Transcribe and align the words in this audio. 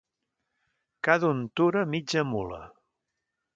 Cada 1.09 1.29
untura, 1.35 1.85
mitja 1.93 2.25
mula. 2.33 2.61